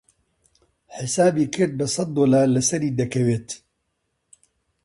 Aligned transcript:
حیسابی 0.97 1.45
کرد 1.53 1.71
بە 1.79 1.85
سەد 1.95 2.09
دۆلار 2.17 2.47
لەسەری 2.55 2.95
دەکەوێت. 2.99 3.47